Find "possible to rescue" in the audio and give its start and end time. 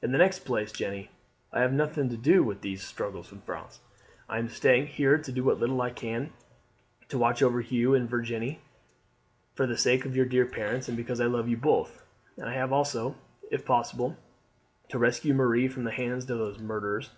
13.66-15.34